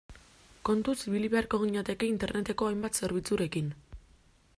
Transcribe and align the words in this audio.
Kontuz 0.69 0.95
ibili 1.09 1.29
beharko 1.33 1.59
ginateke 1.63 2.07
Interneteko 2.13 2.71
hainbat 2.71 2.99
zerbitzurekin. 3.01 3.69